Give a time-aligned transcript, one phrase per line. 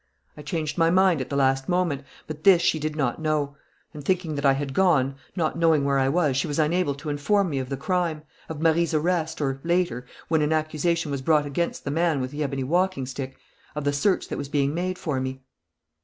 [0.35, 3.55] I changed my mind at the last moment; but this she did not know;
[3.93, 7.09] and, thinking that I had gone, not knowing where I was, she was unable to
[7.11, 11.45] inform me of the crime, of Marie's arrest, or, later, when an accusation was brought
[11.45, 13.37] against the man with the ebony walking stick,
[13.75, 15.43] of the search that was being made for me."